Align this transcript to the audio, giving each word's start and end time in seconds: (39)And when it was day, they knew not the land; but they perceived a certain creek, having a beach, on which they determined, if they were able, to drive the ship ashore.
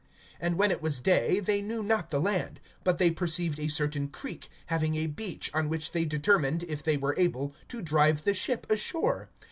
(39)And 0.41 0.55
when 0.55 0.71
it 0.71 0.81
was 0.81 0.99
day, 0.99 1.39
they 1.39 1.61
knew 1.61 1.83
not 1.83 2.09
the 2.09 2.19
land; 2.19 2.59
but 2.83 2.97
they 2.97 3.11
perceived 3.11 3.59
a 3.59 3.67
certain 3.67 4.07
creek, 4.07 4.49
having 4.65 4.95
a 4.95 5.05
beach, 5.05 5.51
on 5.53 5.69
which 5.69 5.91
they 5.91 6.05
determined, 6.05 6.63
if 6.63 6.81
they 6.81 6.97
were 6.97 7.13
able, 7.19 7.53
to 7.69 7.83
drive 7.83 8.23
the 8.23 8.33
ship 8.33 8.65
ashore. 8.71 9.29